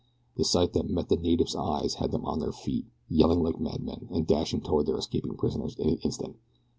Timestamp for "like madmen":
3.43-4.07